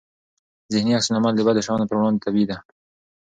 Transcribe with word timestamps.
ذهني 0.73 0.91
عکس 0.97 1.07
العمل 1.11 1.33
د 1.35 1.41
بدو 1.47 1.65
شیانو 1.65 1.89
پر 1.89 1.95
وړاندې 1.97 2.23
طبيعي 2.25 2.45
دی. 2.49 2.57